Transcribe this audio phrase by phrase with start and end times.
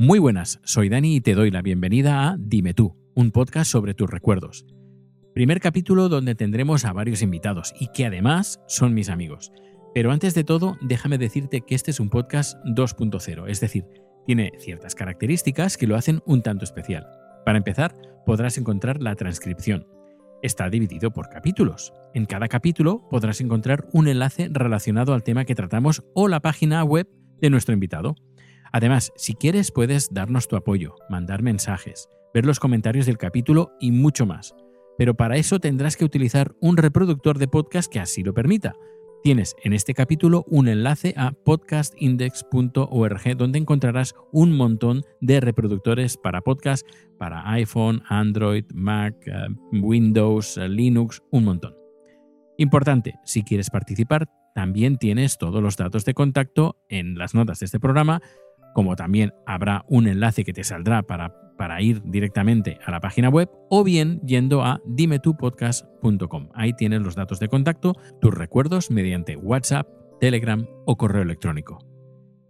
[0.00, 3.92] Muy buenas, soy Dani y te doy la bienvenida a Dime tú, un podcast sobre
[3.92, 4.64] tus recuerdos.
[5.34, 9.52] Primer capítulo donde tendremos a varios invitados y que además son mis amigos.
[9.92, 13.84] Pero antes de todo, déjame decirte que este es un podcast 2.0, es decir,
[14.24, 17.06] tiene ciertas características que lo hacen un tanto especial.
[17.44, 17.94] Para empezar,
[18.24, 19.86] podrás encontrar la transcripción.
[20.42, 21.92] Está dividido por capítulos.
[22.14, 26.82] En cada capítulo podrás encontrar un enlace relacionado al tema que tratamos o la página
[26.84, 27.06] web
[27.38, 28.14] de nuestro invitado.
[28.72, 33.90] Además, si quieres puedes darnos tu apoyo, mandar mensajes, ver los comentarios del capítulo y
[33.90, 34.54] mucho más.
[34.96, 38.74] Pero para eso tendrás que utilizar un reproductor de podcast que así lo permita.
[39.22, 46.40] Tienes en este capítulo un enlace a podcastindex.org donde encontrarás un montón de reproductores para
[46.40, 46.86] podcast
[47.18, 51.74] para iPhone, Android, Mac, eh, Windows, eh, Linux, un montón.
[52.56, 57.66] Importante, si quieres participar, también tienes todos los datos de contacto en las notas de
[57.66, 58.22] este programa
[58.74, 63.28] como también habrá un enlace que te saldrá para, para ir directamente a la página
[63.28, 66.48] web o bien yendo a dimetupodcast.com.
[66.54, 69.86] Ahí tienes los datos de contacto, tus recuerdos mediante WhatsApp,
[70.20, 71.78] Telegram o correo electrónico.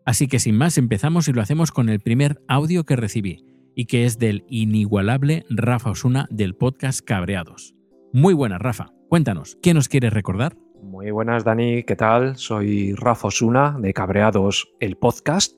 [0.05, 3.87] Así que sin más empezamos y lo hacemos con el primer audio que recibí y
[3.87, 7.75] que es del inigualable Rafa Osuna del podcast Cabreados.
[8.13, 10.57] Muy buena Rafa, cuéntanos, ¿qué nos quieres recordar?
[10.83, 12.37] Muy buenas Dani, ¿qué tal?
[12.37, 15.55] Soy Rafa Osuna de Cabreados, el podcast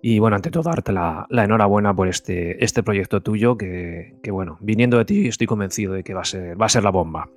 [0.00, 4.98] y bueno, ante todo, darte la, enhorabuena por este, este proyecto tuyo, que, bueno, viniendo
[4.98, 7.28] de ti estoy convencido de que va a ser, va a ser la bomba.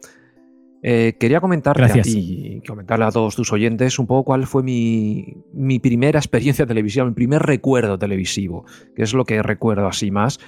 [0.83, 4.63] Eh, quería comentarte a ti y comentarle a todos tus oyentes un poco cuál fue
[4.63, 10.09] mi, mi primera experiencia televisiva, mi primer recuerdo televisivo, que es lo que recuerdo así
[10.09, 10.39] más.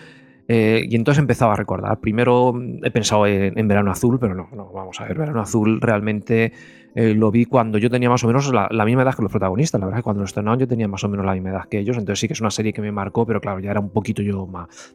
[0.48, 2.00] Eh, y entonces empezaba a recordar.
[2.00, 2.54] Primero
[2.84, 6.52] he pensado en, Verano Azul, pero no, no, vamos a ver, Verano Azul realmente
[6.96, 9.80] eh, lo vi cuando yo tenía más o menos la, misma edad que los protagonistas.
[9.80, 11.66] La verdad es que cuando lo estrenaron yo tenía más o menos la misma edad
[11.70, 13.80] que ellos, entonces sí que es una serie que me marcó, pero claro, ya era
[13.80, 14.48] un poquito yo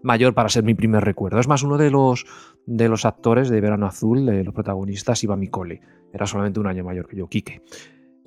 [0.02, 1.40] mayor para ser mi primer recuerdo.
[1.40, 2.24] Es más, uno de los,
[2.66, 5.80] de los actores de Verano Azul, de los protagonistas, iba mi cole.
[6.12, 7.62] Era solamente un año mayor que yo, Quique.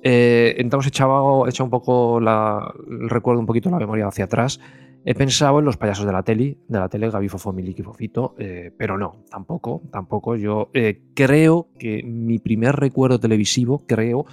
[0.04, 4.60] Eh, entonces echaba, echaba un poco la, recuerdo un poquito la memoria hacia atrás
[5.04, 8.36] He pensado en los payasos de la tele, de la tele, Gaby Fofo, Miliki Fofito,
[8.38, 10.36] eh, pero no, tampoco, tampoco.
[10.36, 14.26] Yo eh, creo que mi primer recuerdo televisivo, creo,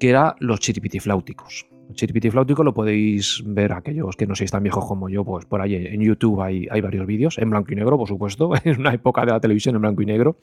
[0.00, 1.66] que era los chiripitifláuticos.
[1.88, 5.60] Los chiripitifláuticos lo podéis ver aquellos que no seáis tan viejos como yo, pues por
[5.60, 8.92] ahí en YouTube hay, hay varios vídeos, en blanco y negro, por supuesto, es una
[8.92, 10.38] época de la televisión en blanco y negro.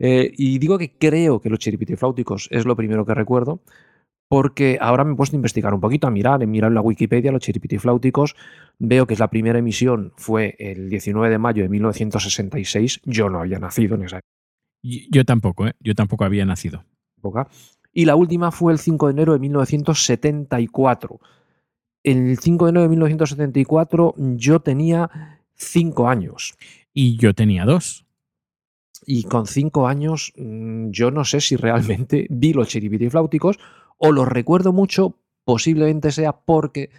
[0.00, 3.60] Eh, y digo que creo que los chiripitifláuticos es lo primero que recuerdo,
[4.28, 7.32] porque ahora me he puesto a investigar un poquito, a mirar, en mirar la Wikipedia,
[7.32, 8.36] los chiripitifláuticos,
[8.78, 13.58] veo que la primera emisión fue el 19 de mayo de 1966, yo no había
[13.58, 14.28] nacido en esa época.
[14.82, 15.74] Yo tampoco, ¿eh?
[15.80, 16.84] yo tampoco había nacido.
[17.92, 21.20] Y la última fue el 5 de enero de 1974.
[22.04, 26.54] El 5 de enero de 1974 yo tenía 5 años.
[26.94, 28.04] Y yo tenía 2.
[29.06, 33.58] Y con 5 años mm, yo no sé si realmente vi los chiripitifláuticos
[33.98, 36.90] o lo recuerdo mucho, posiblemente sea porque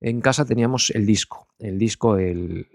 [0.00, 2.68] en casa teníamos el disco, el disco, el,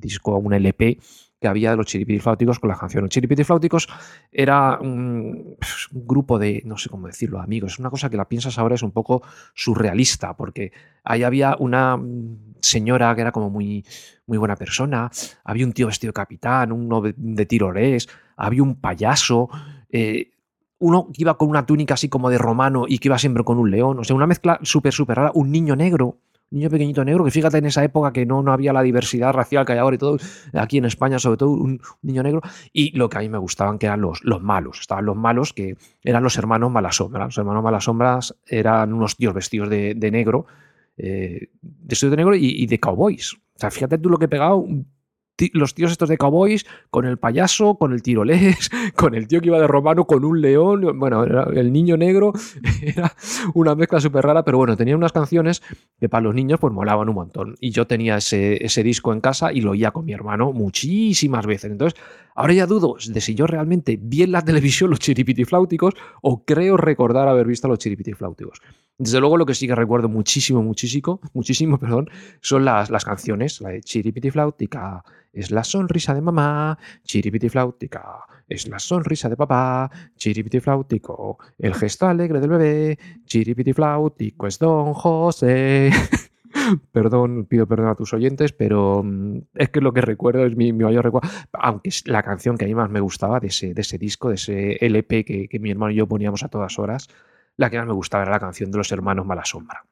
[0.00, 0.98] disco, un LP
[1.40, 3.04] que había de los chiripitifláuticos con la canción.
[3.04, 3.88] Los chiripitifláuticos
[4.32, 5.56] era un,
[5.92, 7.72] grupo de, no sé cómo decirlo, amigos.
[7.74, 9.22] Es una cosa que la piensas ahora es un poco
[9.54, 10.72] surrealista, porque
[11.04, 11.98] ahí había una
[12.60, 13.84] señora que era como muy,
[14.26, 15.10] muy buena persona,
[15.44, 19.48] había un tío vestido de capitán, uno de, tirores, había un payaso.
[19.90, 20.32] Eh,
[20.78, 23.58] uno que iba con una túnica así como de romano y que iba siempre con
[23.58, 26.18] un león, o sea, una mezcla súper, súper rara, un niño negro,
[26.50, 29.32] un niño pequeñito negro, que fíjate en esa época que no, no había la diversidad
[29.32, 30.18] racial que hay ahora y todo,
[30.54, 32.40] aquí en España sobre todo, un, niño negro,
[32.72, 35.52] y lo que a mí me gustaban que eran los, los malos, estaban los malos
[35.52, 40.46] que eran los hermanos Malasombra, los hermanos Malasombras eran unos tíos vestidos de, negro,
[40.96, 43.34] eh, vestidos de negro y, de cowboys.
[43.34, 44.64] O sea, fíjate tú lo que he pegado,
[45.52, 49.48] los tíos estos de cowboys, con el payaso, con el tirolés, con el tío que
[49.48, 52.32] iba de romano, con un león, bueno, el niño negro,
[52.82, 53.12] era
[53.54, 55.62] una mezcla súper rara, pero bueno, tenía unas canciones
[56.00, 57.54] que para los niños pues molaban un montón.
[57.60, 61.70] Y yo tenía ese, disco en casa y lo oía con mi hermano muchísimas veces.
[61.70, 62.00] Entonces,
[62.34, 66.76] ahora ya dudo de si yo realmente vi en la televisión los chiripitifláuticos o creo
[66.76, 68.60] recordar haber visto los chiripitifláuticos.
[69.00, 72.10] Desde luego lo que sí que recuerdo muchísimo, muchísimo, muchísimo, perdón,
[72.40, 78.80] son las, las canciones, la de Chiripitifláutica, es la sonrisa de mamá, Chiripitifláutica, es la
[78.80, 85.90] sonrisa de papá, Chiripitifláutico, el gesto alegre del bebé, Chiripitifláutico es don José.
[86.92, 90.72] perdón, pido perdón a tus oyentes, pero mm, es que lo que recuerdo es mi,
[90.72, 93.80] mayor recuerdo, aunque es la canción que a mí más me gustaba de ese, de
[93.82, 97.08] ese disco, de ese LP que, que mi hermano y yo poníamos a todas horas
[97.58, 99.84] la que más me gustaba era la canción de los hermanos Malasombra.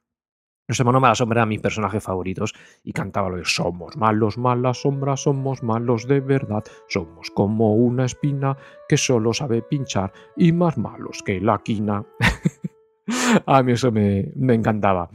[0.68, 2.52] Nuestro hermano Mala Sombra era mis personajes favoritos
[2.82, 6.64] y cantaba lo de Somos malos, malas sombras, somos malos de verdad.
[6.88, 8.56] Somos como una espina
[8.88, 12.04] que solo sabe pinchar y más malos que la quina.
[13.46, 15.08] A mí eso me, me encantaba.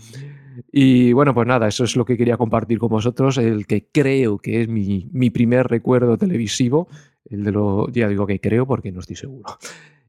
[0.72, 4.38] Y bueno, pues nada, eso es lo que quería compartir con vosotros, el que creo
[4.38, 6.88] que es mi, mi primer recuerdo televisivo,
[7.26, 9.58] el de lo, ya digo que creo porque no estoy seguro.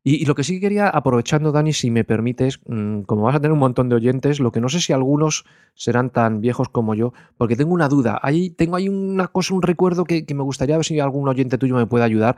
[0.05, 3.53] Y, lo que sí quería, aprovechando, Dani, si me permites, mm, como vas a tener
[3.53, 5.45] un montón de oyentes, lo que no sé si algunos
[5.75, 8.19] serán tan viejos como yo, porque tengo una duda.
[8.21, 11.77] Ahí, tengo ahí una cosa, un recuerdo que, me gustaría ver si algún oyente tuyo
[11.77, 12.37] me puede ayudar.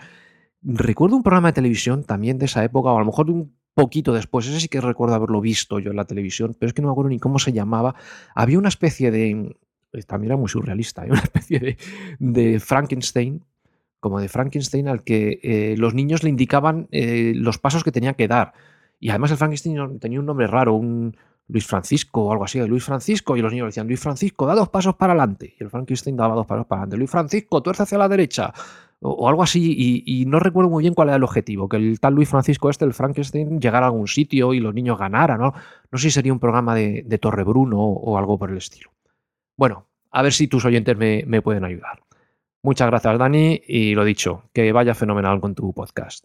[0.62, 4.12] Recuerdo un programa de televisión también de esa época, o a lo mejor un poquito
[4.12, 6.88] después, ese sí que recuerdo haberlo visto yo en la televisión, pero es que no
[6.88, 7.94] me acuerdo ni cómo se llamaba.
[8.34, 9.56] Había una especie de,
[10.06, 11.10] también era muy surrealista, ¿eh?
[11.10, 11.78] una especie de,
[12.18, 13.42] de Frankenstein,
[14.04, 18.12] como de Frankenstein, al que eh, los niños le indicaban eh, los pasos que tenía
[18.12, 18.52] que dar.
[19.00, 21.16] Y además el Frankenstein tenía un nombre raro, un
[21.48, 24.54] Luis Francisco o algo así, de Luis Francisco, y los niños decían, Luis Francisco, da
[24.54, 25.54] dos pasos para adelante.
[25.58, 26.98] Y el Frankenstein daba dos pasos para adelante.
[26.98, 28.52] Luis Francisco, tuerce hacia la derecha.
[29.00, 32.12] O, algo así, y, no recuerdo muy bien cuál era el objetivo, que el tal
[32.12, 35.54] Luis Francisco este, el Frankenstein, llegara a algún sitio y los niños ganaran, ¿no?
[35.90, 38.90] No sé si sería un programa de Torre Bruno o, algo por el estilo.
[39.56, 42.04] Bueno, a ver si tus oyentes me pueden ayudar.
[42.64, 46.24] Muchas gracias, Dani, y lo dicho, que vaya fenomenal con tu podcast.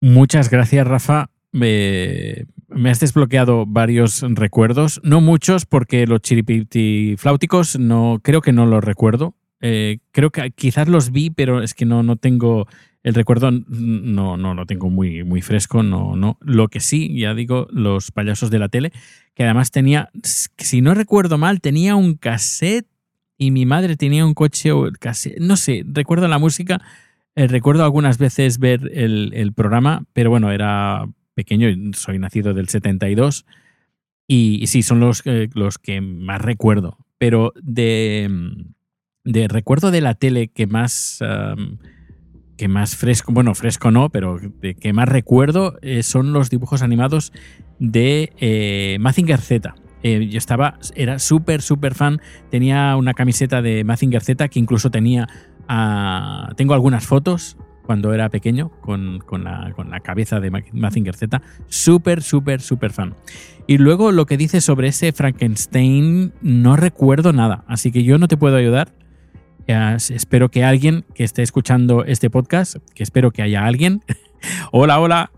[0.00, 1.28] Muchas gracias, Rafa.
[1.50, 2.46] Me,
[2.84, 8.84] has desbloqueado varios recuerdos, no muchos, porque los chiripiti flauticos no, creo que no los
[8.84, 9.34] recuerdo.
[9.60, 12.68] Eh, creo que quizás los vi, pero es que no, no tengo
[13.02, 15.82] el recuerdo, no, no lo tengo muy, muy fresco.
[15.82, 16.38] No, no.
[16.42, 18.92] Lo que sí, ya digo, los payasos de la tele,
[19.34, 22.86] que además tenía, si no recuerdo mal, tenía un cassette
[23.38, 26.80] y mi madre tenía un coche, casi, no sé, recuerdo la música,
[27.34, 33.44] eh, recuerdo algunas veces ver el, programa, pero bueno, era pequeño, soy nacido del 72
[34.26, 38.30] y, y sí, son los, eh, los que más recuerdo, pero de,
[39.24, 41.22] de, recuerdo de la tele que más...
[42.56, 44.40] que más fresco, bueno, fresco no, pero
[44.80, 47.30] que más recuerdo eh, son los dibujos animados
[47.78, 49.74] de Mazinger Z.
[50.06, 52.20] Eh, yo estaba, era súper, súper fan.
[52.48, 55.26] Tenía una camiseta de Mazinger Z que incluso tenía.
[55.66, 61.42] Ah, tengo algunas fotos cuando era pequeño con, la, cabeza de Mazinger Z.
[61.66, 63.16] Súper, súper, súper fan.
[63.66, 67.64] Y luego lo que dice sobre ese Frankenstein, no recuerdo nada.
[67.66, 68.92] Así que yo no te puedo ayudar.
[69.66, 74.04] espero que alguien que esté escuchando este podcast, que espero que haya alguien,
[74.70, 75.32] hola, hola,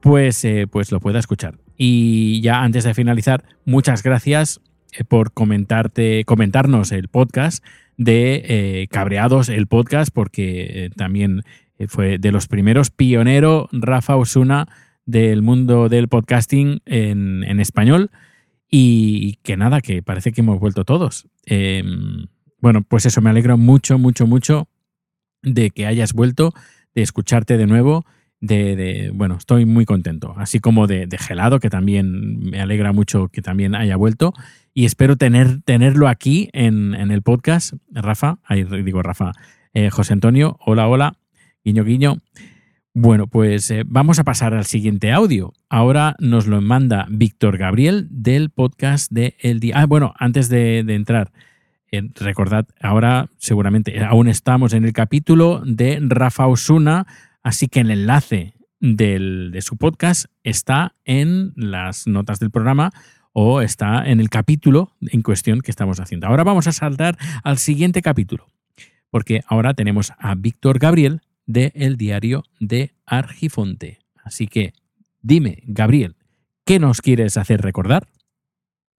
[0.00, 1.58] pues, eh, pues lo pueda escuchar.
[1.76, 4.60] Y ya antes de finalizar, muchas gracias
[4.92, 7.64] eh, por comentarte, comentarnos el podcast
[7.96, 11.42] de eh, Cabreados, el podcast, porque también
[11.88, 14.68] fue de los primeros pionero Rafa Osuna
[15.06, 18.10] del mundo del podcasting en, español.
[18.70, 21.28] Y que nada, que parece que hemos vuelto todos.
[21.46, 22.26] Em,
[22.60, 24.68] bueno, pues eso, me alegro mucho, mucho, mucho
[25.42, 26.54] de que hayas vuelto,
[26.94, 28.04] de escucharte de nuevo
[28.46, 33.42] de, bueno, estoy muy contento, así como de, gelado, que también me alegra mucho que
[33.42, 34.32] también haya vuelto.
[34.72, 37.74] Y espero tener, tenerlo aquí en, el podcast.
[37.90, 39.32] Rafa, ahí digo Rafa,
[39.72, 41.16] eh, José Antonio, hola, hola,
[41.64, 42.18] guiño, guiño.
[42.92, 45.52] Bueno, pues eh, vamos a pasar al siguiente audio.
[45.68, 49.74] Ahora nos lo manda Víctor Gabriel del podcast de El Día.
[49.78, 51.32] Ah, bueno, antes de, entrar,
[51.90, 57.06] eh, recordad, ahora seguramente aún estamos en el capítulo de Rafa Osuna
[57.44, 62.90] Así que el enlace de su podcast está en las notas del programa
[63.32, 66.26] o está en el capítulo en cuestión que estamos haciendo.
[66.26, 68.46] Ahora vamos a saltar al siguiente capítulo,
[69.10, 73.98] porque ahora tenemos a Víctor Gabriel de El Diario de Argifonte.
[74.22, 74.72] Así que
[75.20, 76.16] dime, Gabriel,
[76.64, 78.08] ¿qué nos quieres hacer recordar?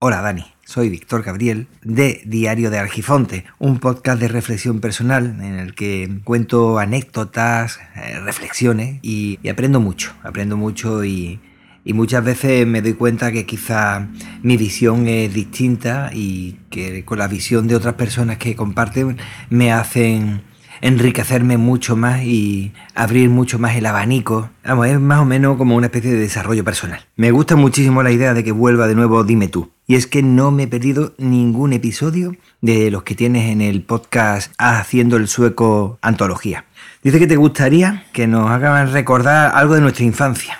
[0.07, 5.57] Hola Dani, soy Víctor Gabriel de Diario de Argifonte, un podcast de reflexión personal en
[5.57, 11.39] el que cuento anécdotas, eh, reflexiones y, aprendo mucho, aprendo mucho y,
[11.83, 14.07] y, muchas veces me doy cuenta que quizá
[14.43, 19.17] mi visión es distinta y que con la visión de otras personas que comparten
[19.49, 20.43] me hacen
[20.81, 24.51] enriquecerme mucho más y abrir mucho más el abanico.
[24.63, 26.99] Vamos, es más o menos como una especie de desarrollo personal.
[27.15, 29.71] Me gusta muchísimo la idea de que vuelva de nuevo Dime tú.
[29.87, 33.83] Y es que no me he perdido ningún episodio de los que tienes en el
[33.83, 36.65] podcast Haciendo el Sueco Antología.
[37.03, 40.59] Dice que te gustaría que nos hagan recordar algo de nuestra infancia.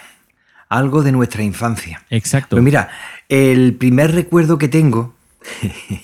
[0.70, 2.03] Algo de nuestra infancia.
[2.12, 2.55] Exacto.
[2.55, 2.89] Pues mira,
[3.27, 5.15] el primer recuerdo que tengo,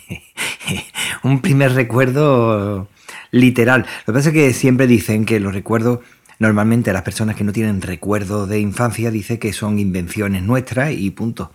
[1.24, 2.88] un primer recuerdo
[3.30, 3.86] literal.
[4.08, 6.00] Lo que pasa es que siempre dicen que los recuerdos,
[6.40, 11.12] normalmente las personas que no tienen recuerdo de infancia, dicen que son invenciones nuestras y
[11.12, 11.52] punto.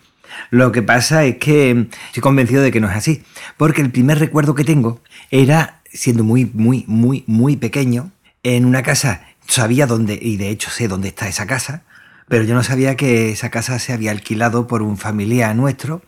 [0.51, 3.23] Lo que pasa es que estoy convencido de que no es así,
[3.57, 8.83] porque el primer recuerdo que tengo era siendo muy, muy, muy, muy pequeño, en una
[8.83, 11.83] casa, sabía dónde, y de hecho sé dónde está esa casa,
[12.29, 16.03] pero yo no sabía que esa casa se había alquilado por un familiar nuestro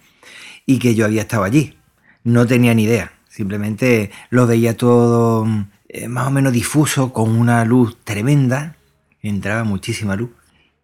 [0.67, 1.79] y que yo había estado allí.
[2.25, 5.47] No tenía ni idea, simplemente lo veía todo
[5.89, 8.77] eh, más o menos difuso, con una luz tremenda,
[9.23, 10.31] entraba muchísima luz,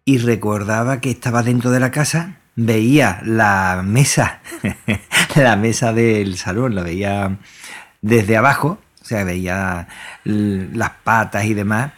[0.03, 4.39] y recordaba que estaba dentro de la casa, veía la mesa,
[5.35, 7.37] la mesa del salón, la veía
[8.01, 9.87] desde abajo, o sea, veía
[10.23, 11.91] las patas y demás,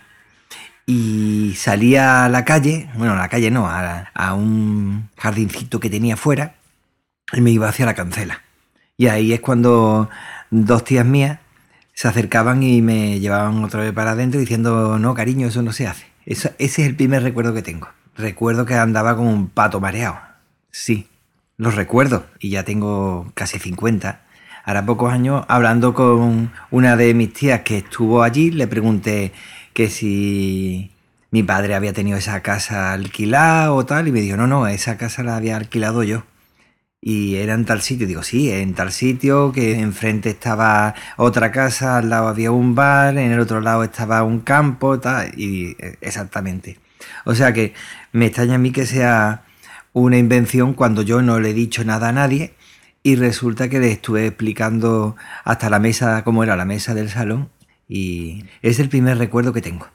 [0.85, 6.15] y salía a la calle, bueno, a la calle no, a, un jardincito que tenía
[6.15, 6.55] afuera,
[7.33, 8.41] y me iba hacia la cancela.
[8.97, 10.09] Y ahí es cuando
[10.49, 11.39] dos tías mías
[11.93, 15.87] se acercaban y me llevaban otra vez para adentro diciendo, no, cariño, eso no se
[15.87, 16.05] hace.
[16.25, 17.89] ese es el primer recuerdo que tengo.
[18.15, 20.26] Recuerdo que andaba como un pato mareado.
[20.79, 21.07] Sí,
[21.57, 24.21] los recuerdo y ya tengo casi 50.
[24.63, 29.33] Ahora pocos años, hablando con una de mis tías que estuvo allí, le pregunté
[29.73, 30.91] que si
[31.31, 34.97] mi padre había tenido esa casa alquilada o tal, y me dijo, no, no, esa
[34.97, 36.25] casa la había alquilado yo.
[37.01, 41.97] Y era en tal sitio, digo, sí, en tal sitio, que enfrente estaba otra casa,
[41.97, 45.97] al lado había un bar, en el otro lado estaba un campo, tal, y eh,
[46.01, 46.77] exactamente.
[47.25, 47.73] O sea que
[48.11, 49.46] me extraña a mí que sea
[50.01, 52.53] una invención cuando yo no le he dicho nada a nadie
[53.03, 57.49] y resulta que le estuve explicando hasta la mesa, cómo era la mesa del salón
[57.87, 59.87] y es el primer recuerdo que tengo.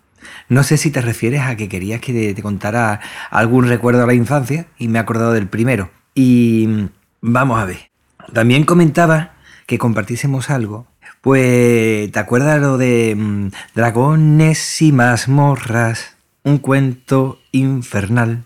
[0.48, 4.14] No sé si te refieres a que querías que te contara algún recuerdo de la
[4.14, 5.90] infancia y me he acordado del primero.
[6.14, 6.88] Y
[7.20, 7.90] vamos a ver.
[8.32, 9.34] También comentaba
[9.66, 10.86] que compartiésemos algo.
[11.20, 16.16] Pues, ¿te acuerdas lo de mm, dragones y mazmorras?
[16.44, 18.44] Un cuento infernal.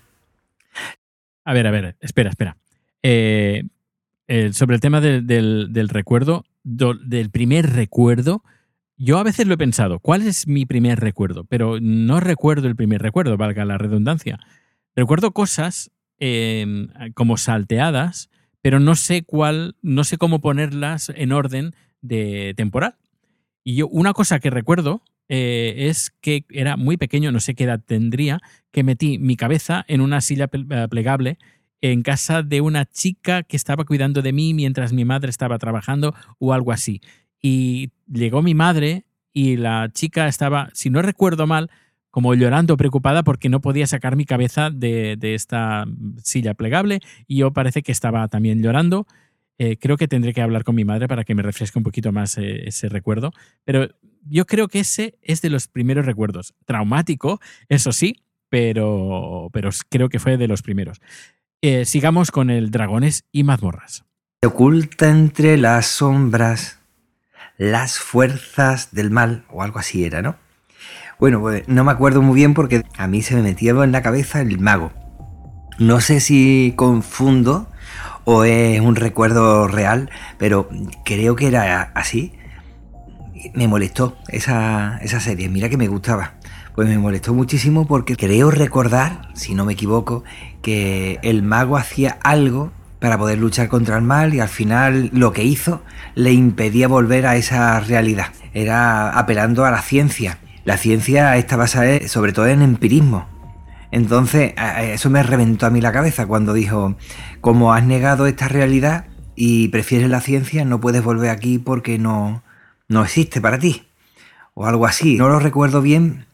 [1.46, 2.56] A ver, a ver, espera, espera.
[3.04, 3.62] Eh,
[4.52, 8.42] sobre el tema del, recuerdo, del primer recuerdo,
[8.96, 11.44] yo a veces lo he pensado, ¿cuál es mi primer recuerdo?
[11.44, 14.40] Pero no recuerdo el primer recuerdo, valga la redundancia.
[14.96, 18.28] Recuerdo cosas em, como salteadas,
[18.60, 22.96] pero no sé cuál, no sé cómo ponerlas en orden de temporal.
[23.62, 27.64] Y yo, una cosa que recuerdo eh, es que era muy pequeño, no sé qué
[27.64, 28.40] edad tendría,
[28.70, 31.38] que metí mi cabeza en una silla eh, plegable
[31.80, 36.14] en casa de una chica que estaba cuidando de mí mientras mi madre estaba trabajando
[36.38, 37.00] o algo así
[37.40, 41.70] y llegó mi madre y la chica estaba, si no recuerdo mal,
[42.10, 45.84] como llorando, preocupada porque no podía sacar mi cabeza de, esta
[46.22, 49.06] silla plegable y yo parece que estaba también llorando.
[49.58, 52.12] Eh, creo que tendré que hablar con mi madre para que me refresque un poquito
[52.12, 53.32] más eh, ese recuerdo,
[53.64, 53.88] pero
[54.28, 56.54] yo creo que ese es de los primeros recuerdos.
[56.66, 61.00] Traumático, eso sí, pero, pero creo que fue de los primeros.
[61.62, 64.04] Eh, sigamos con el Dragones y Mazmorras.
[64.42, 66.80] Se oculta entre las sombras
[67.58, 70.36] las fuerzas del mal, o algo así era, ¿no?
[71.18, 74.02] Bueno, pues no me acuerdo muy bien porque a mí se me metía en la
[74.02, 74.92] cabeza el mago.
[75.78, 77.70] No sé si confundo
[78.26, 80.68] o es un recuerdo real, pero
[81.04, 82.32] creo que era así.
[83.54, 86.34] Me molestó esa, esa serie, mira que me gustaba.
[86.74, 90.24] Pues me molestó muchísimo porque creo recordar, si no me equivoco,
[90.60, 95.32] que el mago hacía algo para poder luchar contra el mal y al final lo
[95.32, 95.82] que hizo
[96.16, 98.32] le impedía volver a esa realidad.
[98.52, 100.38] Era apelando a la ciencia.
[100.64, 103.35] La ciencia está basada sobre todo en empirismo.
[103.96, 106.96] Entonces, eso me reventó a mí la cabeza cuando dijo,
[107.40, 112.42] como has negado esta realidad y prefieres la ciencia, no puedes volver aquí porque no,
[112.88, 113.86] no existe para ti.
[114.52, 115.16] O algo así.
[115.16, 116.26] No lo recuerdo bien.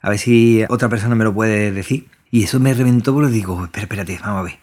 [0.00, 2.06] A ver si otra persona me lo puede decir.
[2.30, 4.58] Y eso me reventó porque digo, espera, espérate, vamos a ver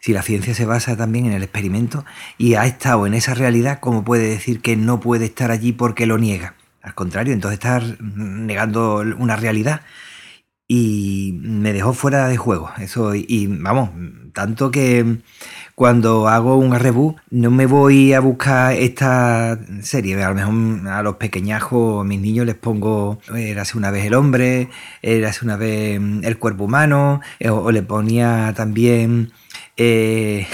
[0.00, 2.04] si la ciencia se basa también en el experimento
[2.36, 6.06] y ha estado en esa realidad, ¿cómo puede decir que no puede estar allí porque
[6.06, 6.56] lo niega?
[6.82, 9.82] Al contrario, entonces está negando una realidad
[10.74, 12.70] y me dejó fuera de juego.
[12.78, 13.90] Eso, y vamos,
[14.32, 15.18] tanto que
[15.74, 20.14] cuando hago un reboot no me voy a buscar esta serie.
[20.24, 24.14] A lo mejor a los pequeñajos, a mis niños les pongo Érase una vez el
[24.14, 24.70] hombre,
[25.02, 29.30] Érase una vez el cuerpo humano, o, o le ponía también
[29.76, 30.46] eh,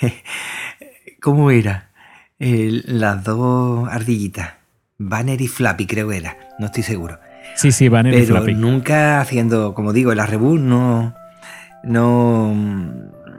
[1.20, 1.90] ¿Cómo era?
[2.40, 4.54] las dos ardillitas.
[4.98, 6.36] Banner y Flappy creo que era.
[6.58, 7.20] No estoy seguro.
[7.60, 8.54] Sí, sí, Banner y Flappy.
[8.54, 11.14] nunca haciendo, como digo, la reboot no...
[11.82, 12.54] No...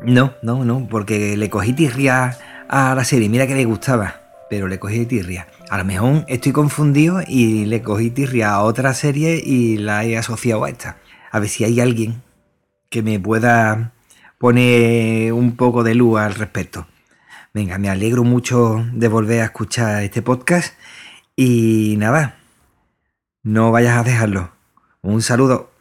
[0.04, 2.38] No, no, no, porque le cogí tirria
[2.70, 3.30] a la serie.
[3.30, 5.48] Mira que le gustaba, pero le cogí tirria.
[5.70, 10.18] A lo mejor estoy confundido y le cogí tirria a otra serie y la he
[10.18, 10.98] asociado a esta.
[11.32, 12.22] A ver si hay alguien
[12.90, 13.94] que me pueda
[14.38, 16.88] pone un poco de luz al respecto.
[17.54, 20.74] Venga, me alegro mucho de volver a escuchar este podcast
[21.36, 22.41] y nada,
[23.44, 24.52] no vayas a dejarlo.
[25.02, 25.72] Un saludo.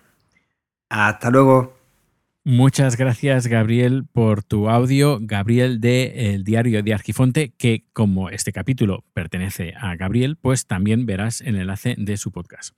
[0.88, 1.76] Hasta luego.
[2.43, 5.19] Muchas gracias, Gabriel, por tu audio.
[5.21, 11.05] Gabriel de El Diario de Argifonte, que como este capítulo pertenece a Gabriel, pues también
[11.05, 12.75] verás el enlace de su podcast.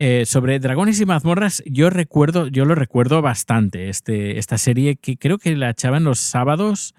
[0.00, 5.16] Eh, sobre Dragones y mazmorras, yo recuerdo, yo lo recuerdo bastante, este, esta serie que
[5.16, 6.94] creo que la echaban los sábados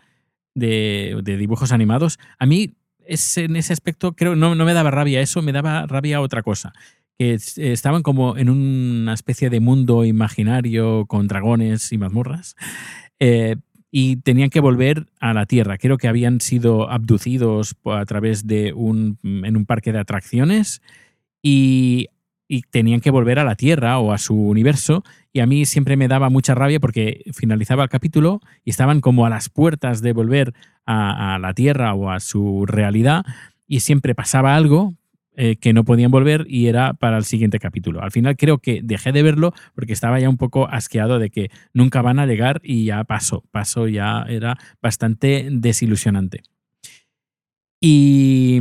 [0.55, 2.17] de, dibujos animados.
[2.39, 5.85] A mí, es, en ese aspecto, creo no, no me daba rabia eso, me daba
[5.85, 6.73] rabia otra cosa.
[7.19, 12.55] Que estaban como en una especie de mundo imaginario con dragones y mazmorras.
[13.19, 13.57] Eh,
[13.91, 15.77] y tenían que volver a la Tierra.
[15.77, 20.81] Creo que habían sido abducidos a través de un, en un parque de atracciones
[21.41, 22.07] y
[22.51, 25.03] y tenían que volver a la Tierra o a su universo.
[25.31, 29.25] Y a mí siempre me daba mucha rabia porque finalizaba el capítulo y estaban como
[29.25, 30.53] a las puertas de volver
[30.85, 33.23] a, la Tierra o a su realidad
[33.67, 34.95] y siempre pasaba algo
[35.41, 38.01] eh, que no podían volver y era para el siguiente capítulo.
[38.01, 41.50] Al final creo que dejé de verlo porque estaba ya un poco asqueado de que
[41.74, 46.43] nunca van a llegar y ya pasó, pasó, ya era bastante desilusionante.
[47.79, 48.60] Y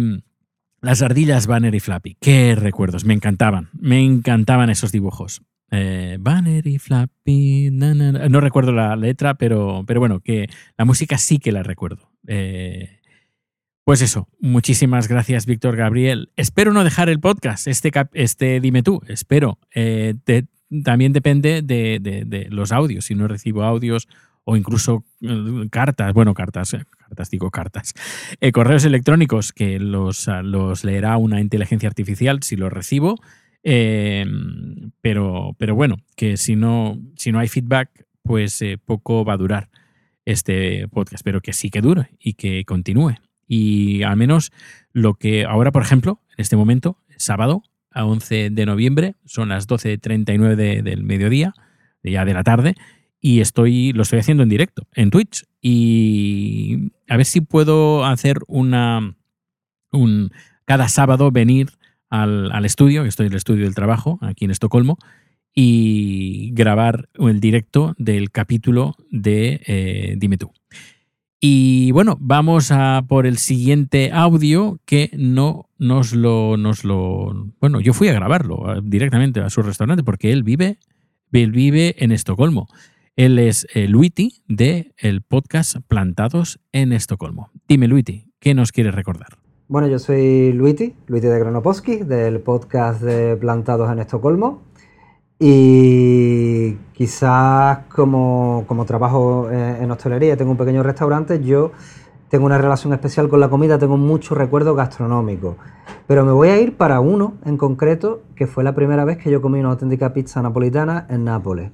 [0.80, 2.16] las ardillas Banner y Flappy.
[2.20, 5.42] Qué recuerdos, me encantaban, me encantaban esos dibujos.
[5.72, 7.70] Eh, Banner y Flappy.
[7.72, 12.12] No recuerdo la letra, pero, pero bueno, que la música sí que la recuerdo.
[12.28, 12.97] Eh,
[13.88, 16.30] pues eso, muchísimas gracias, Víctor Gabriel.
[16.36, 19.58] Espero no dejar el podcast, este, este dime tú, espero.
[19.74, 20.12] Eh,
[20.84, 23.06] también depende de, los audios.
[23.06, 24.06] Si no recibo audios
[24.44, 25.06] o incluso
[25.70, 27.94] cartas, bueno, cartas, cartas, digo cartas,
[28.42, 33.16] eh, correos electrónicos que los, ah, los, leerá una inteligencia artificial si los recibo.
[33.62, 39.32] Em, pero, pero bueno, que si no, si no hay feedback, pues eh, poco va
[39.32, 39.70] a durar
[40.26, 43.14] este podcast, pero que sí que dure y que continúe.
[43.48, 44.52] Y al menos
[44.92, 49.66] lo que ahora, por ejemplo, en este momento, sábado, a 11 de noviembre, son las
[49.66, 51.54] 12.39 del mediodía,
[52.04, 52.74] ya de la tarde,
[53.20, 55.44] y estoy, lo estoy haciendo en directo, en Twitch.
[55.60, 59.16] Y a ver si puedo hacer una.
[59.90, 60.30] Un,
[60.66, 61.70] cada sábado venir
[62.10, 64.98] al, al estudio, que estoy en el estudio del trabajo, aquí en Estocolmo,
[65.54, 70.52] y grabar el directo del capítulo de eh, Dime tú.
[71.40, 77.46] Y bueno, vamos a por el siguiente audio que no nos lo, nos lo.
[77.60, 80.78] Bueno, yo fui a grabarlo directamente a su restaurante porque él vive,
[81.32, 82.66] él vive en Estocolmo.
[83.14, 87.50] Él es eh, Luiti de el podcast Plantados en Estocolmo.
[87.68, 89.38] Dime, Luiti, ¿qué nos quieres recordar?
[89.68, 94.62] Bueno, yo soy Luiti, Luiti de Gronoposki, del podcast de Plantados en Estocolmo.
[95.40, 101.70] Y quizás como, trabajo eh, en hostelería, tengo un pequeño restaurante, yo
[102.28, 105.56] tengo una relación especial con la comida, tengo muchos recuerdos gastronómicos.
[106.08, 109.30] Pero me voy a ir para uno en concreto, que fue la primera vez que
[109.30, 111.70] yo comí una auténtica pizza napolitana en Nápoles.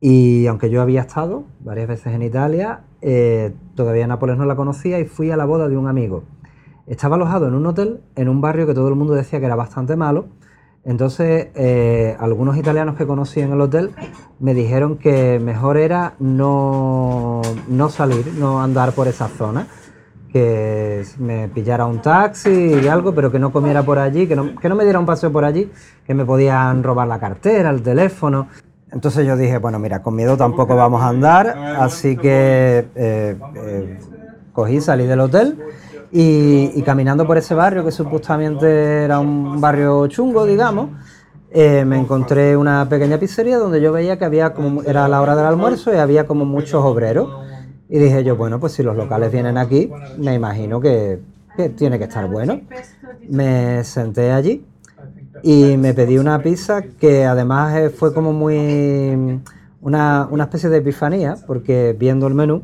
[0.00, 5.00] Y aunque yo había estado varias veces en Italia, eh, todavía Nápoles no la conocía
[5.00, 6.24] y fui a la boda de un amigo.
[6.86, 9.56] Estaba alojado en un hotel en un barrio que todo el mundo decía que era
[9.56, 10.26] bastante malo.
[10.84, 13.92] Entonces, eh, algunos italianos que conocí en el hotel
[14.38, 19.66] me dijeron que mejor era no, no salir, no andar por esa zona,
[20.30, 24.56] que me pillara un taxi y algo, pero que no comiera por allí, que no,
[24.56, 25.70] que no me diera un paseo por allí,
[26.06, 28.48] que me podían robar la cartera, el teléfono.
[28.92, 33.98] Entonces yo dije, bueno, mira, con miedo tampoco vamos a andar, así que eh, eh,
[34.52, 35.58] cogí, salí del hotel
[36.16, 40.90] y, caminando por ese barrio, que supuestamente era un barrio chungo, digamos,
[41.50, 45.34] eh, me encontré una pequeña pizzería donde yo veía que había como, era la hora
[45.34, 47.28] del almuerzo y había como muchos obreros.
[47.88, 51.18] Y dije yo, bueno, pues si los locales vienen aquí, me imagino que,
[51.56, 52.60] que tiene que estar bueno.
[53.28, 54.64] Me senté allí
[55.42, 59.40] y me pedí una pizza que además eh, fue como muy
[59.80, 62.62] una, una, especie de epifanía, porque viendo el menú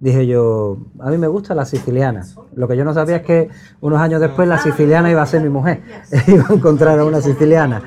[0.00, 2.24] dije yo, a mí me gusta la siciliana.
[2.54, 3.48] Lo que yo no sabía es que
[3.80, 5.82] unos años después la siciliana iba a ser mi mujer,
[6.26, 7.82] iba a encontrar a una siciliana.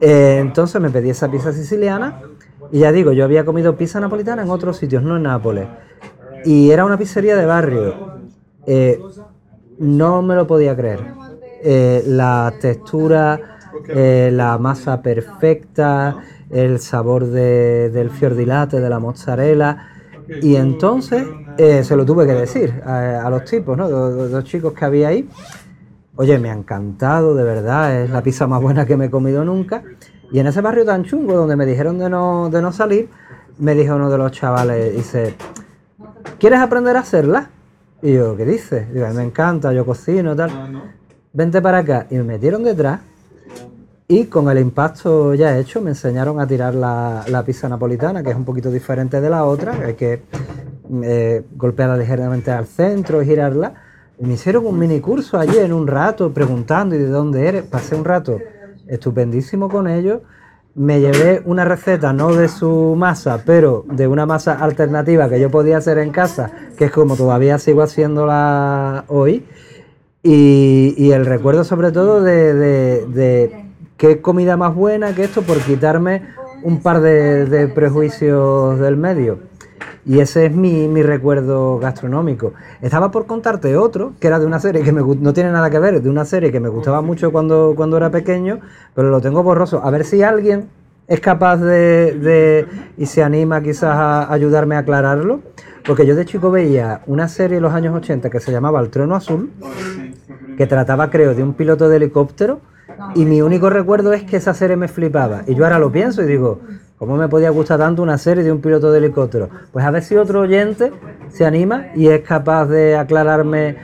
[0.00, 2.20] Eh, entonces me pedí esa pizza siciliana
[2.70, 5.66] y ya digo, yo había comido pizza napolitana en otros sitios, no en Nápoles.
[6.44, 8.18] Y era una pizzería de barrio.
[8.66, 9.00] Eh,
[9.78, 11.00] no me lo podía creer.
[12.06, 13.56] la textura
[13.88, 16.16] eh, la masa perfecta,
[16.50, 19.88] el sabor del fiordilate, de la mozzarella.
[20.42, 21.24] Y entonces
[21.58, 23.88] eh, se lo tuve que decir a, los tipos, ¿no?
[23.88, 25.28] Los, chicos que había ahí.
[26.16, 29.44] Oye, me ha encantado, de verdad, es la pizza más buena que me he comido
[29.44, 29.82] nunca.
[30.32, 33.08] Y en ese barrio tan chungo donde me dijeron de no, de no salir,
[33.58, 35.34] me dijo uno de los chavales, dice,
[36.38, 37.50] ¿quieres aprender a hacerla?
[38.02, 38.92] Y yo, ¿qué dices?
[38.92, 40.50] Digo, me encanta, yo cocino, tal.
[41.32, 42.06] Vente para acá.
[42.10, 43.00] Y me metieron detrás
[44.08, 48.36] y con el impacto ya hecho me enseñaron a tirar la, pizza napolitana, que es
[48.36, 50.22] un poquito diferente de la otra, que
[51.02, 53.74] eh, golpearla ligeramente al centro y girarla.
[54.18, 57.64] Y me hicieron un mini curso allí en un rato preguntando y de dónde eres.
[57.64, 58.38] Pasé un rato
[58.86, 60.20] estupendísimo con ellos.
[60.74, 65.50] Me llevé una receta, no de su masa, pero de una masa alternativa que yo
[65.50, 69.46] podía hacer en casa, que es como todavía sigo haciéndola hoy.
[70.22, 76.22] Y, el recuerdo sobre todo de qué comida más buena que esto por quitarme
[76.62, 79.38] un par de, prejuicios del medio.
[80.06, 82.52] Y ese es mi, recuerdo gastronómico.
[82.80, 85.80] Estaba por contarte otro, que era de una serie que me, no tiene nada que
[85.80, 88.60] ver, de una serie que me gustaba mucho cuando, cuando era pequeño,
[88.94, 89.82] pero lo tengo borroso.
[89.82, 90.68] A ver si alguien
[91.08, 92.66] es capaz de,
[92.96, 95.40] y se anima quizás a ayudarme a aclararlo.
[95.84, 98.90] Porque yo de chico veía una serie en los años 80 que se llamaba El
[98.90, 99.50] Trono Azul,
[100.56, 102.60] que trataba creo de un piloto de helicóptero
[103.14, 105.42] y mi único recuerdo es que esa serie me flipaba.
[105.46, 106.60] Y yo ahora lo pienso y digo,
[106.98, 109.48] ¿cómo me podía gustar tanto una serie de un piloto de helicóptero?
[109.72, 110.92] Pues a ver si otro oyente
[111.28, 113.76] se anima y es capaz de aclararme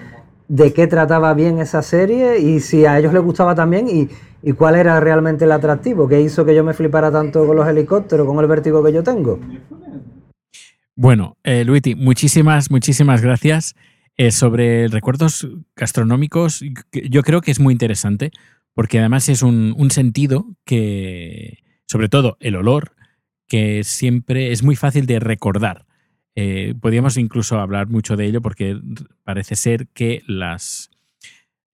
[0.49, 4.09] de qué trataba bien esa serie y si a ellos les gustaba también y,
[4.55, 8.27] cuál era realmente el atractivo, qué hizo que yo me flipara tanto con los helicópteros,
[8.27, 9.39] con el vértigo que yo tengo.
[10.97, 13.77] Bueno, eh, Luiti, muchísimas, muchísimas gracias.
[14.19, 18.31] Eh, sobre recuerdos gastronómicos, yo creo que es muy interesante
[18.75, 22.93] porque además es un, sentido que, sobre todo el olor,
[23.53, 25.85] que siempre es muy fácil de recordar.
[26.35, 28.81] Eh, podríamos incluso hablar mucho de ello porque
[29.25, 30.89] parece ser que las,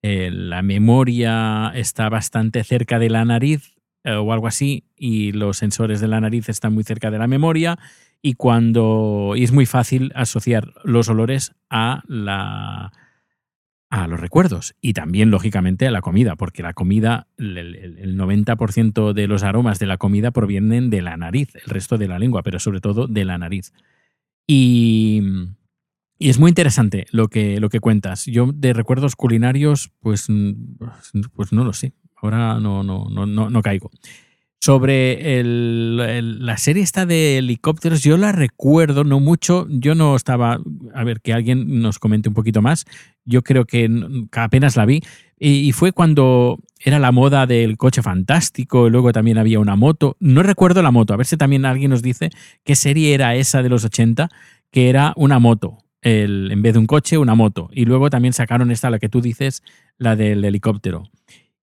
[0.03, 5.59] eh, la memoria está bastante cerca de la nariz eh, o algo así y los
[5.59, 7.79] sensores de la nariz están muy cerca de la memoria
[8.21, 12.91] y cuando y es muy fácil asociar los olores a la
[13.91, 19.27] a los recuerdos y también, lógicamente, a la comida, porque la comida, el, 90% de
[19.27, 22.59] los aromas de la comida provienen de la nariz, el resto de la lengua, pero
[22.59, 23.73] sobre todo de la nariz.
[24.47, 25.23] Y,
[26.19, 28.27] y es muy interesante lo que, lo que cuentas.
[28.27, 30.27] Yo de recuerdos culinarios, pues,
[31.35, 31.95] pues no lo sé.
[32.17, 33.91] Ahora no, no, no, no, no caigo.
[34.61, 40.59] Sobre la serie esta de helicópteros, yo la recuerdo, no mucho, yo no estaba,
[40.95, 42.85] a ver, que alguien nos comente un poquito más,
[43.25, 43.89] yo creo que
[44.33, 45.01] apenas la vi,
[45.39, 50.17] y, fue cuando era la moda del coche fantástico, y luego también había una moto,
[50.19, 52.31] no recuerdo la moto, a ver si también alguien nos dice
[52.65, 54.29] qué serie era esa de los 80,
[54.73, 58.33] que era una moto, el, en vez de un coche, una moto, y luego también
[58.33, 59.63] sacaron esta, la que tú dices,
[59.99, 61.05] la del helicóptero.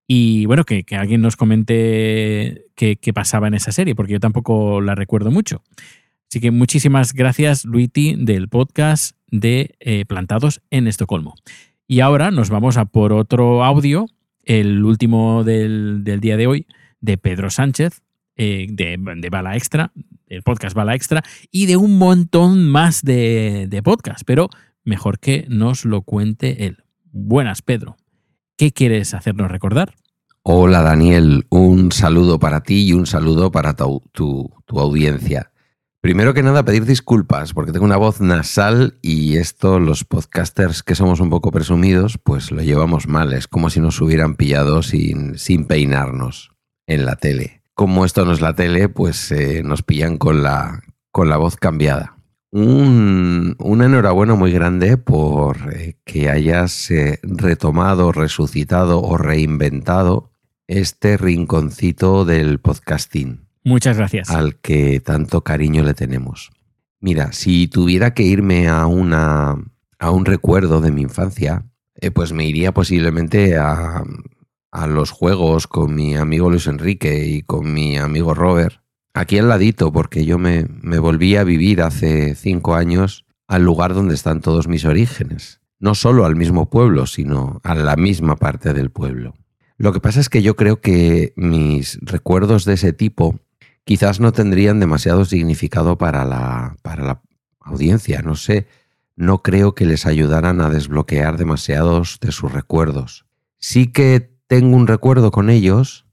[0.08, 4.96] Y bueno, que, alguien nos comente qué, pasaba en esa serie, porque yo tampoco la
[4.96, 5.64] recuerdo mucho.
[6.30, 11.36] Así que muchísimas gracias, Luiti, del podcast de eh, Plantados en Estocolmo.
[11.88, 14.08] Y ahora nos vamos a por otro audio,
[14.44, 16.68] el último del, día de hoy,
[17.00, 18.02] de Pedro Sánchez,
[18.38, 18.98] eh, de,
[19.30, 19.92] Bala Extra,
[20.28, 24.50] el podcast Bala Extra, y de un montón más de, de podcast, pero
[24.84, 26.84] mejor que nos lo cuente él.
[27.12, 27.98] Buenas, Pedro.
[28.58, 29.96] ¿Qué quieres hacernos recordar?
[30.42, 34.02] Hola Daniel, un saludo para ti y un saludo para tu,
[34.70, 35.52] audiencia.
[36.00, 40.96] Primero que nada, pedir disculpas porque tengo una voz nasal y esto los podcasters que
[40.96, 43.34] somos un poco presumidos, pues lo llevamos mal.
[43.34, 46.52] Es como si nos hubieran pillado sin, sin peinarnos
[46.88, 47.62] en la tele.
[47.74, 51.58] Como esto no es la tele, pues eh, nos pillan con la, con la voz
[51.58, 52.15] cambiada.
[52.58, 60.32] Un, una enhorabuena muy grande por eh, que hayas eh, retomado, resucitado o reinventado
[60.66, 63.46] este rinconcito del podcasting.
[63.66, 64.30] Muchas gracias.
[64.30, 66.54] Al que tanto cariño le tenemos.
[67.02, 69.58] Mira, si tuviera que irme a, una,
[70.00, 71.66] a un recuerdo de mi infancia,
[71.96, 74.02] eh, pues me iría posiblemente a,
[74.72, 78.85] a los juegos con mi amigo Luis Enrique y con mi amigo Robert
[79.16, 83.94] aquí al ladito, porque yo me, me volví a vivir hace cinco años al lugar
[83.94, 85.62] donde están todos mis orígenes.
[85.80, 89.34] No solo al mismo pueblo, sino a la misma parte del pueblo.
[89.78, 93.40] Lo que pasa es que yo creo que mis recuerdos de ese tipo
[93.84, 97.22] quizás no tendrían demasiado significado para la, para la
[97.60, 98.22] audiencia.
[98.22, 98.68] No sé,
[99.16, 103.26] no creo que les ayudaran a desbloquear demasiados de sus recuerdos.
[103.60, 106.06] Sí que tengo un recuerdo con ellos,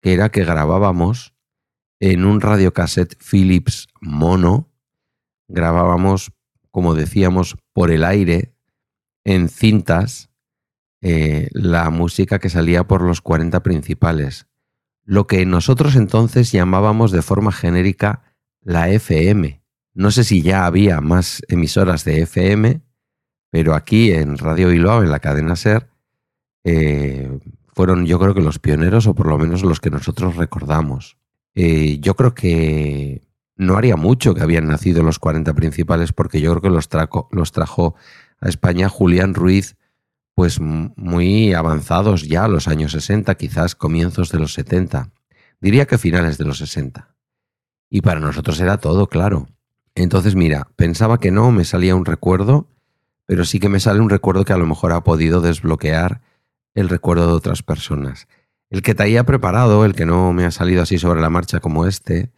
[0.00, 1.34] que era que grabábamos
[2.00, 4.70] en un radiocassette Philips mono,
[5.48, 6.32] grabábamos,
[6.70, 8.54] como decíamos, por el aire,
[9.24, 10.30] en cintas,
[11.02, 14.46] eh, la música que salía por los 40 principales,
[15.04, 18.22] lo que nosotros entonces llamábamos de forma genérica
[18.62, 19.62] la FM.
[19.94, 22.82] No sé si ya había más emisoras de FM,
[23.50, 25.90] pero aquí en Radio Bilbao, en la cadena SER,
[26.64, 27.38] eh,
[27.74, 31.19] fueron yo creo que los pioneros o por lo menos los que nosotros recordamos.
[31.54, 33.22] Eh, yo creo que
[33.56, 36.88] no haría mucho que habían nacido los 40 principales porque yo creo que los,
[37.30, 37.94] los trajo
[38.40, 39.76] a España Julián Ruiz
[40.34, 45.10] pues muy avanzados ya, los años 60, quizás comienzos de los 70.
[45.60, 47.14] Diría que finales de los 60.
[47.90, 49.48] Y para nosotros era todo, claro.
[49.94, 52.68] Entonces, mira, pensaba que no me salía un recuerdo,
[53.26, 56.22] pero sí que me sale un recuerdo que a lo mejor ha podido desbloquear
[56.74, 58.26] el recuerdo de otras personas.
[58.70, 61.58] El que te haya preparado, el que no me ha salido así sobre la marcha
[61.58, 62.30] como este,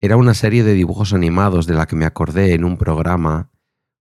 [0.00, 3.50] era una serie de dibujos animados de la que me acordé en un programa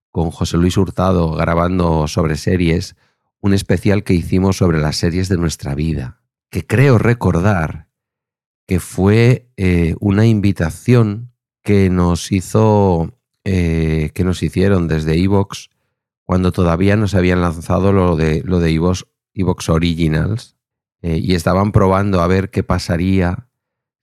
[0.10, 2.96] con José Luis Hurtado grabando sobre series
[3.42, 7.90] un especial que hicimos sobre las series de nuestra vida, que creo recordar
[8.66, 15.70] que fue eh, una invitación que nos hizo, eh, que nos hicieron desde Evox
[16.24, 20.55] cuando todavía no se habían lanzado lo de, lo de Evox, Originals
[21.06, 23.48] eh, y estaban probando a ver qué pasaría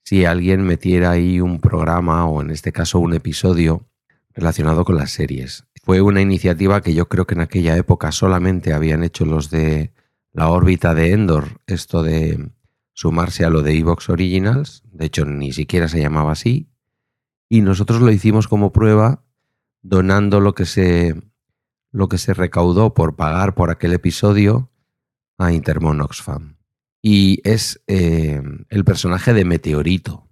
[0.05, 3.85] si alguien metiera ahí un programa o en este caso un episodio
[4.33, 5.65] relacionado con las series.
[5.83, 9.91] Fue una iniciativa que yo creo que en aquella época solamente habían hecho los de
[10.31, 12.51] la órbita de Endor, esto de
[12.93, 16.69] sumarse a lo de Evox Originals, de hecho ni siquiera se llamaba así,
[17.49, 19.25] y nosotros lo hicimos como prueba
[19.81, 21.21] donando lo que se,
[21.91, 24.71] lo que se recaudó por pagar por aquel episodio
[25.37, 26.62] a Intermon Oxfam.
[27.05, 30.29] Y es eh, el personaje de Meteorito,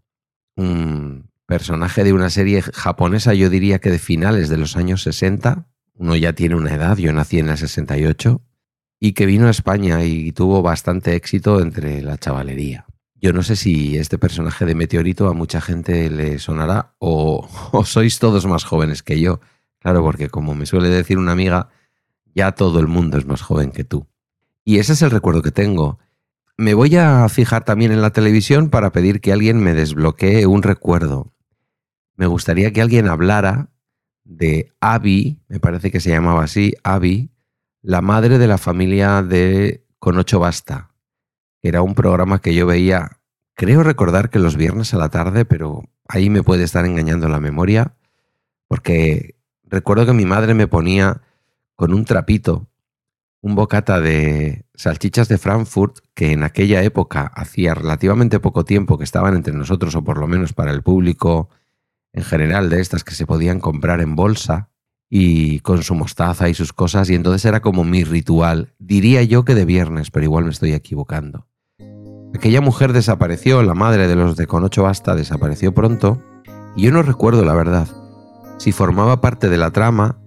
[0.56, 5.68] un personaje de una serie japonesa, yo diría que de finales de los años 60,
[5.96, 8.42] uno ya tiene una edad, yo nací en el 68,
[9.02, 12.86] y que vino a España y tuvo bastante éxito entre la chavalería.
[13.16, 17.84] Yo no sé si este personaje de Meteorito a mucha gente le sonará o, o
[17.84, 19.42] sois todos más jóvenes que yo.
[19.80, 21.68] Claro, porque como me suele decir una amiga,
[22.34, 24.08] ya todo el mundo es más joven que tú.
[24.64, 26.00] Y ese es el recuerdo que tengo.
[26.62, 30.62] Me voy a fijar también en la televisión para pedir que alguien me desbloquee un
[30.62, 31.34] recuerdo
[32.22, 33.72] me gustaría que alguien hablara
[34.24, 37.32] de Abby, me parece que se llamaba así, Abby,
[37.82, 40.92] la madre de la familia de Con ocho basta.
[41.64, 43.18] Era un programa que yo veía,
[43.56, 47.40] creo recordar que los viernes a la tarde, pero ahí me puede estar engañando la
[47.40, 47.96] memoria,
[48.68, 51.24] porque recuerdo que mi madre me ponía
[51.76, 52.68] con un trapito
[53.42, 59.04] un bocata de salchichas de Frankfurt que en aquella época hacía relativamente poco tiempo que
[59.04, 61.50] estaban entre nosotros o por lo menos para el público
[62.14, 64.70] en general de estas que se podían comprar en bolsa
[65.10, 68.74] y con su mostaza y sus cosas y entonces era como mi ritual.
[68.80, 71.48] Diría yo que de viernes, pero igual me estoy equivocando.
[72.34, 76.22] Aquella mujer desapareció, la madre de los de con ocho basta desapareció pronto
[76.76, 77.88] y yo no recuerdo la verdad
[78.58, 80.21] si formaba parte de la trama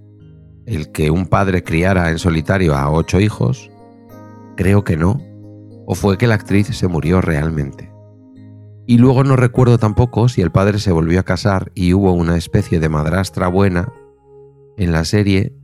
[0.67, 3.71] el que un padre criara en solitario a ocho hijos.
[4.57, 5.21] Creo que no.
[5.87, 7.93] O fue que la actriz se murió realmente.
[8.87, 12.37] Y luego no recuerdo tampoco si el padre se volvió a casar y hubo una
[12.37, 13.93] especie de madrastra buena
[14.77, 15.55] en la serie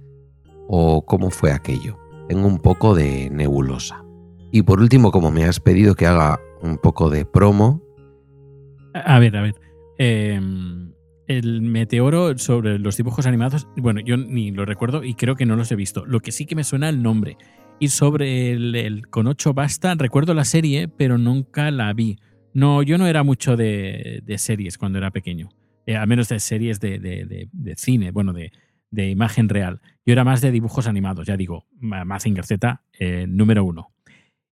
[0.68, 1.98] o cómo fue aquello.
[2.28, 4.04] Tengo un poco de nebulosa.
[4.52, 7.82] Y por último, como me has pedido que haga un poco de promo.
[8.94, 9.54] A ver, a ver.
[9.98, 10.89] Em,
[11.30, 15.54] el meteoro sobre los dibujos animados, bueno, yo ni lo recuerdo y creo que no
[15.54, 16.04] los he visto.
[16.04, 17.36] Lo que sí que me suena el nombre.
[17.78, 22.18] Y sobre el, con ocho basta, recuerdo la serie, pero nunca la vi.
[22.52, 25.50] No, yo no era mucho de, series cuando era pequeño.
[25.86, 28.50] Eh, al menos de series de, cine, bueno, de,
[29.10, 29.80] imagen real.
[30.04, 33.92] Yo era más de dibujos animados, ya digo, Mazinger Z, eh, número uno.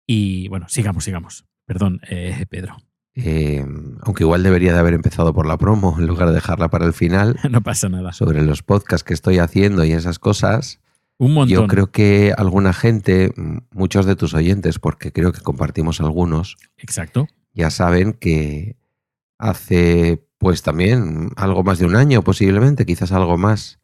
[0.05, 1.47] Y bueno, sigamos, sigamos.
[1.65, 2.77] Perdón, eh, Pedro.
[4.01, 6.93] Aunque igual debería de haber empezado por la promo en lugar de dejarla para el
[6.93, 7.39] final.
[7.49, 8.13] no pasa nada.
[8.13, 10.79] Sobre los podcasts que estoy haciendo y esas cosas.
[11.17, 11.53] Un montón.
[11.53, 13.33] Yo creo que alguna gente,
[13.71, 16.57] muchos de tus oyentes, porque creo que compartimos algunos.
[16.77, 17.27] Exacto
[17.57, 18.77] ya saben que
[19.39, 23.79] hace pues también algo más de un año posiblemente, quizás algo más,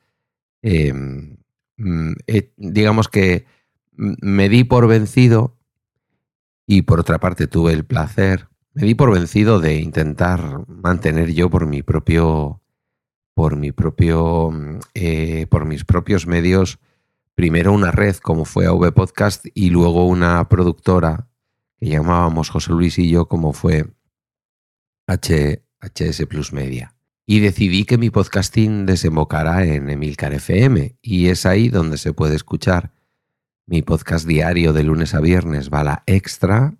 [0.61, 1.37] em,
[1.77, 2.13] mm,
[2.55, 3.45] digamos que
[3.91, 5.57] me di por vencido
[6.67, 11.49] y por otra parte tuve el placer, me di por vencido de intentar mantener yo
[11.49, 12.61] por mi propio,
[13.33, 16.79] por mi propio, mm, eh, por mis propios medios,
[17.35, 21.27] primero una red como fue AV Podcast y luego una productora
[21.79, 23.93] que llamábamos José Luis y yo como fue
[25.07, 26.95] HS Plus Media.
[27.25, 32.35] Y decidí que mi podcasting desembocará en Emilcar FM y es ahí donde se puede
[32.35, 32.91] escuchar
[33.65, 36.75] mi podcast diario de lunes a viernes, Bala Extra,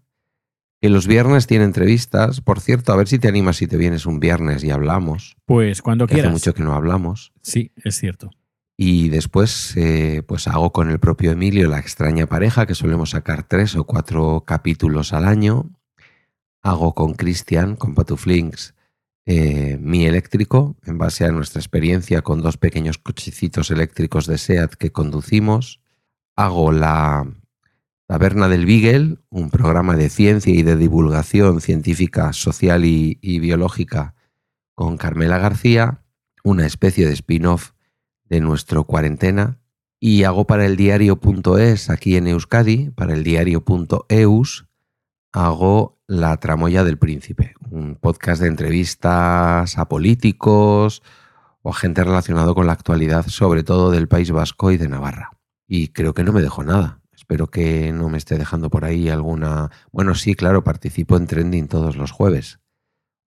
[0.83, 2.41] que los viernes tiene entrevistas.
[2.41, 5.37] Por cierto, a ver si te animas si te vienes un viernes y hablamos.
[5.45, 6.31] Pues cuando que quieras.
[6.31, 7.31] Hace mucho que no hablamos.
[7.41, 8.31] Sí, es cierto.
[8.75, 13.43] Y después, eh, pues hago con el propio Emilio La extraña pareja, que solemos sacar
[13.43, 15.71] tres o cuatro capítulos al año.
[16.61, 18.75] Hago con Cristian, con Patuflinks,
[19.25, 24.73] eh, Mi eléctrico, en base a nuestra experiencia con dos pequeños cochecitos eléctricos de SEAT
[24.73, 25.79] que conducimos.
[26.35, 27.25] Hago la
[28.13, 34.13] Taberna del Beagle, un programa de ciencia y de divulgación científica, social y, biológica
[34.75, 36.03] con Carmela García,
[36.43, 37.71] una especie de spin-off
[38.25, 39.57] de nuestro cuarentena.
[39.99, 44.67] Y hago para el diario.es aquí en Euskadi, para el diario.eus,
[45.31, 51.01] hago La Tramoya del Príncipe, un podcast de entrevistas a políticos
[51.63, 55.31] o a gente relacionado con la actualidad, sobre todo del País Vasco y de Navarra.
[55.67, 56.99] Y creo que no me dejo nada.
[57.23, 59.71] Espero que no me esté dejando por ahí alguna...
[59.93, 62.59] Bueno, sí, claro, participo en Trending todos los jueves,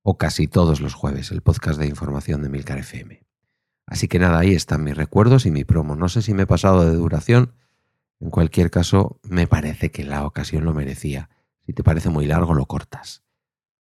[0.02, 3.22] o casi todos los jueves, el podcast de información de Milcar FM.
[3.87, 5.96] Así que nada, ahí están mis recuerdos y mi promo.
[5.96, 7.54] No sé si me he pasado de duración.
[8.20, 11.30] En cualquier caso, me parece que la ocasión lo merecía.
[11.64, 13.24] Si te parece muy largo, lo cortas.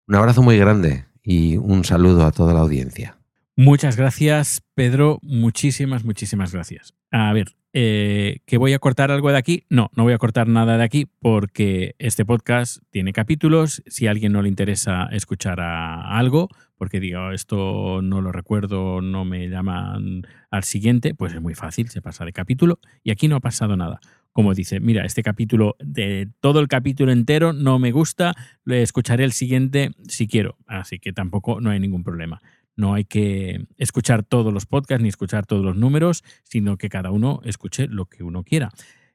[0.07, 3.17] Un abrazo muy grande y un saludo a toda la audiencia.
[3.55, 5.17] Muchas gracias, Pedro.
[5.23, 6.93] Muchísimas, muchísimas gracias.
[7.09, 9.65] A ver, eh, ¿que voy a cortar algo de aquí?
[9.69, 13.83] No, no voy a cortar nada de aquí porque este podcast tiene capítulos.
[13.85, 19.25] Si a alguien no le interesa escuchar algo, porque digo, esto no lo recuerdo, no
[19.25, 23.35] me llaman al siguiente, pues es muy fácil, se pasa de capítulo y aquí no
[23.35, 23.99] ha pasado nada.
[24.31, 29.25] Como dice, mira, este capítulo, de todo el capítulo entero no me gusta, le escucharé
[29.25, 32.41] el siguiente si quiero, así que tampoco no hay ningún problema.
[32.75, 37.11] No hay que escuchar todos los podcasts ni escuchar todos los números, sino que cada
[37.11, 38.71] uno escuche lo que uno quiera.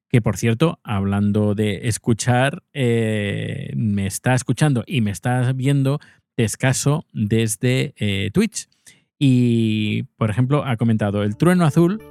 [0.09, 6.01] Que por cierto, hablando de escuchar, eh, me está escuchando y me está viendo
[6.37, 8.69] escaso desde eh, Twitch.
[9.19, 12.03] Y, por ejemplo, ha comentado, El Trueno Azul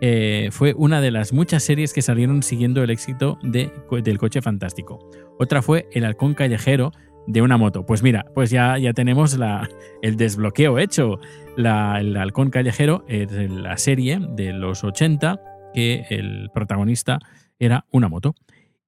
[0.00, 4.42] eh, fue una de las muchas series que salieron siguiendo el éxito de, del coche
[4.42, 4.98] fantástico.
[5.38, 6.92] Otra fue El Halcón Callejero,
[7.26, 7.84] de una moto.
[7.86, 9.68] Pues mira, pues ya, ya tenemos la,
[10.02, 11.20] el desbloqueo hecho.
[11.56, 15.40] La, el halcón callejero es la serie de los 80
[15.74, 17.18] que el protagonista
[17.58, 18.34] era una moto.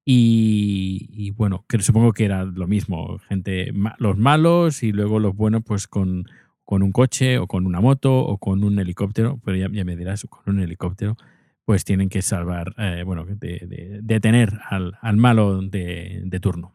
[0.06, 3.18] Y, bueno, que supongo que era lo mismo.
[3.28, 6.26] Gente, los malos y luego los buenos, pues con,
[6.62, 9.40] con un coche o con una moto o con un helicóptero.
[9.44, 11.16] Pero ya, ya me dirás, con un helicóptero,
[11.64, 16.73] pues tienen que salvar, eh, bueno, de, detener al, al malo de, de turno.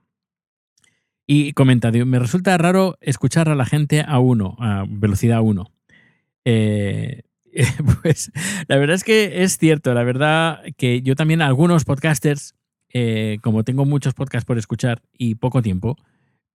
[1.32, 5.72] Y comenta, me resulta raro escuchar a la gente a uno, a velocidad 1.
[6.46, 7.22] Eh,
[8.02, 8.32] pues
[8.68, 12.56] la verdad es que es cierto, la verdad que yo también algunos podcasters,
[12.92, 15.98] eh, como tengo muchos podcasts por escuchar y poco tiempo,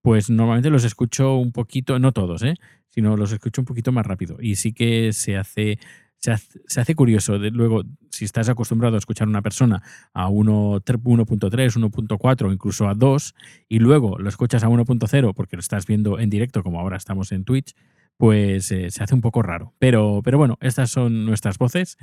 [0.02, 2.56] pues normalmente los escucho un poquito, no todos, ¿eh?
[2.88, 4.38] sino los escucho un poquito más rápido.
[4.40, 5.78] Y sí que se hace,
[6.24, 7.38] se hace, curioso.
[7.38, 9.82] De, luego, si estás acostumbrado a escuchar a una persona
[10.14, 13.34] a 1.3, 1.4, incluso a 2,
[13.68, 17.30] y luego lo escuchas a 1.0 porque lo estás viendo en directo, como ahora estamos
[17.32, 17.74] en Twitch,
[18.16, 19.74] pues eh, se hace un poco raro.
[19.78, 21.98] Pero, pero bueno, estas son nuestras voces.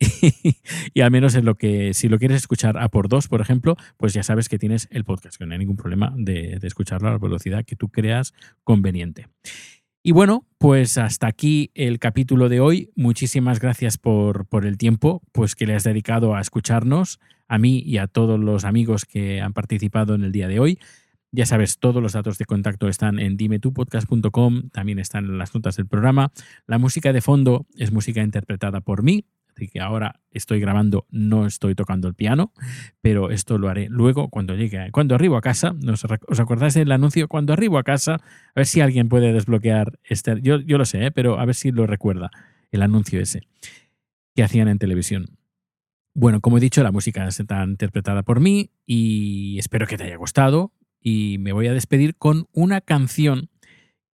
[0.92, 3.76] Y, al menos en lo que, si lo quieres escuchar a por 2, por ejemplo,
[3.96, 7.08] pues ya sabes que tienes el podcast, que no hay ningún problema de, de escucharlo
[7.08, 8.32] a la velocidad que tú creas
[8.62, 9.26] conveniente.
[10.06, 12.92] Y bueno, pues hasta aquí el capítulo de hoy.
[12.94, 17.78] Muchísimas gracias por, por, el tiempo pues, que le has dedicado a escucharnos, a mí
[17.78, 20.78] y a todos los amigos que han participado en el día de hoy.
[21.32, 25.76] Ya sabes, todos los datos de contacto están en dimetupodcast.com, también están en las notas
[25.76, 26.32] del programa.
[26.66, 31.46] La música de fondo es música interpretada por mí, así que ahora estoy grabando, no
[31.46, 32.52] estoy tocando el piano,
[33.00, 35.74] pero esto lo haré luego cuando llegue, cuando arribo a casa.
[36.28, 37.28] ¿Os acordáis del anuncio?
[37.28, 38.20] Cuando arribo a casa, a
[38.56, 40.40] ver si alguien puede desbloquear este.
[40.42, 41.10] Yo, yo lo sé, ¿eh?
[41.10, 42.30] pero a ver si lo recuerda
[42.70, 43.42] el anuncio ese
[44.34, 45.38] que hacían en televisión.
[46.14, 50.16] Bueno, como he dicho, la música está interpretada por mí y espero que te haya
[50.16, 50.72] gustado.
[51.00, 53.50] Y me voy a despedir con una canción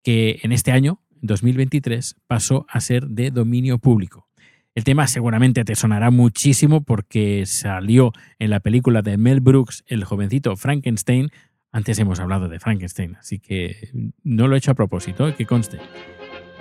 [0.03, 4.30] que en este año, 2023, pasó a ser de dominio público.
[4.75, 10.05] El tema seguramente te sonará muchísimo porque salió en la película de Mel Brooks, El
[10.05, 11.31] jovencito Frankenstein.
[11.73, 13.91] Antes hemos hablado de Frankenstein, así que
[14.23, 15.79] no lo he hecho a propósito, que conste.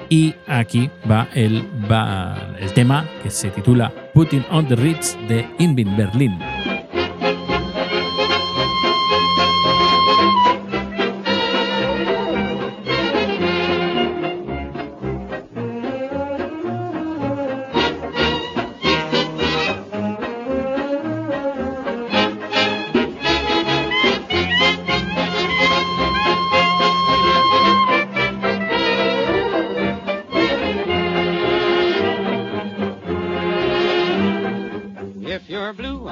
[0.09, 5.47] Y aquí va el, va el tema que se titula Putting on the Ritz de
[5.59, 6.39] Invin Berlin.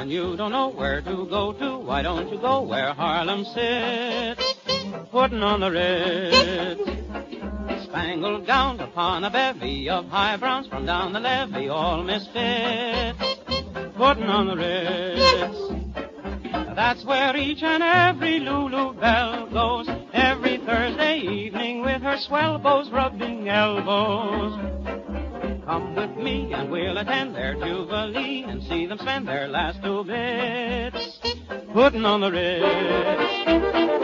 [0.07, 4.41] And you don't know where to go to, why don't you go where Harlem sits?
[5.11, 6.79] Putting on the Ritz.
[7.83, 13.19] Spangled gown upon a bevy of high browns from down the levee, all misfits.
[13.97, 15.57] Putting on the Ritz.
[16.73, 22.89] That's where each and every Lulu Belle goes every Thursday evening with her swell bows
[22.91, 24.96] rubbing elbows.
[25.67, 30.05] Come with me and we'll attend their jubilee and see them spend their last two
[30.05, 31.19] bits
[31.73, 33.96] putting on the Ritz.